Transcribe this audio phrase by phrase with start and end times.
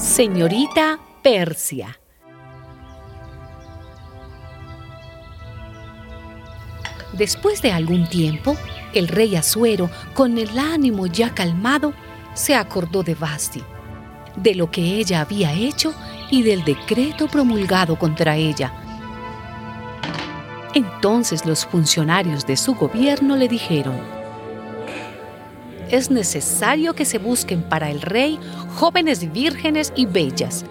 [0.00, 2.00] Señorita Persia.
[7.12, 8.56] Después de algún tiempo,
[8.94, 11.92] el rey Asuero, con el ánimo ya calmado,
[12.32, 13.62] se acordó de Basti,
[14.36, 15.92] de lo que ella había hecho
[16.30, 18.72] y del decreto promulgado contra ella.
[20.72, 24.00] Entonces los funcionarios de su gobierno le dijeron,
[25.90, 28.38] es necesario que se busquen para el rey
[28.76, 30.64] jóvenes vírgenes y bellas.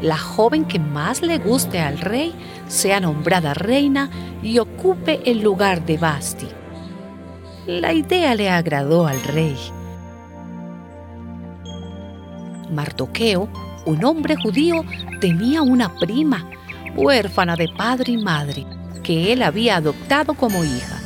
[0.00, 2.32] La joven que más le guste al rey
[2.68, 4.10] sea nombrada reina
[4.42, 6.46] y ocupe el lugar de Basti.
[7.66, 9.56] La idea le agradó al rey.
[12.70, 13.48] Mardoqueo,
[13.86, 14.84] un hombre judío,
[15.20, 16.48] tenía una prima,
[16.96, 18.66] huérfana de padre y madre,
[19.02, 21.00] que él había adoptado como hija.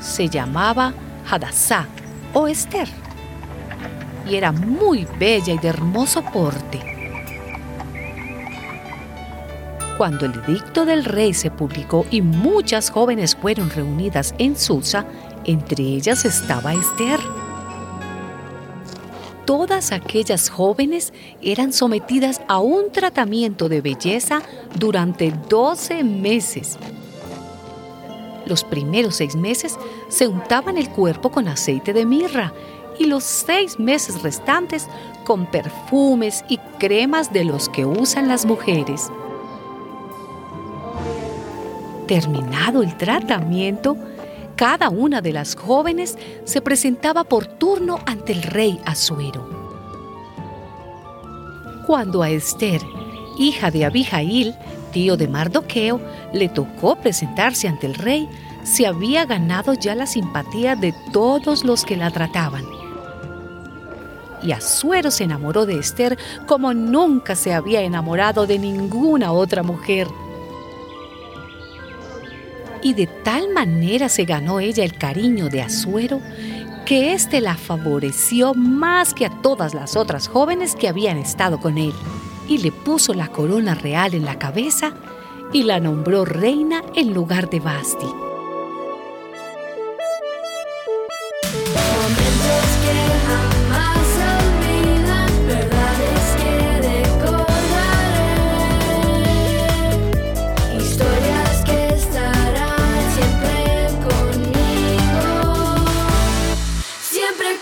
[0.00, 0.94] Se llamaba
[1.30, 1.86] Hadassah
[2.32, 2.88] o Esther
[4.28, 6.80] y era muy bella y de hermoso porte.
[9.98, 15.04] Cuando el edicto del rey se publicó y muchas jóvenes fueron reunidas en Susa,
[15.44, 17.20] entre ellas estaba Esther.
[19.44, 24.40] Todas aquellas jóvenes eran sometidas a un tratamiento de belleza
[24.78, 26.78] durante 12 meses.
[28.46, 32.52] Los primeros seis meses se untaban el cuerpo con aceite de mirra
[32.98, 34.88] y los seis meses restantes
[35.24, 39.10] con perfumes y cremas de los que usan las mujeres.
[42.06, 43.96] Terminado el tratamiento,
[44.56, 49.48] cada una de las jóvenes se presentaba por turno ante el rey Asuero.
[51.86, 52.80] Cuando a Esther,
[53.38, 54.54] hija de Abijail,
[54.92, 56.00] tío de Mardoqueo,
[56.32, 58.28] le tocó presentarse ante el rey,
[58.62, 62.64] se había ganado ya la simpatía de todos los que la trataban.
[64.42, 70.08] Y Asuero se enamoró de Esther como nunca se había enamorado de ninguna otra mujer.
[72.82, 76.20] Y de tal manera se ganó ella el cariño de Asuero
[76.84, 81.78] que éste la favoreció más que a todas las otras jóvenes que habían estado con
[81.78, 81.92] él,
[82.48, 84.92] y le puso la corona real en la cabeza
[85.52, 88.06] y la nombró reina en lugar de Basti.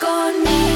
[0.01, 0.70] Conmigo.